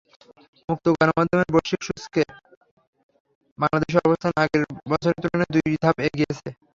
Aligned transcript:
মুক্ত 0.69 0.85
গণমাধ্যমের 0.95 1.49
বৈশ্বিক 1.53 1.81
সূচকে 1.87 2.23
বাংলাদেশের 3.57 4.03
অবস্থান 4.03 4.33
আগের 4.43 4.61
বছরের 4.91 5.17
তুলনায় 5.23 5.51
দুই 5.55 5.73
ধাপ 5.83 5.95
এগিয়েছে। 6.07 6.47